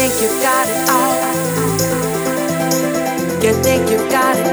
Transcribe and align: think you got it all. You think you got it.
think 0.00 0.14
you 0.22 0.40
got 0.40 0.66
it 0.68 0.90
all. 0.90 1.14
You 3.44 3.52
think 3.64 3.90
you 3.90 3.98
got 4.08 4.36
it. 4.38 4.47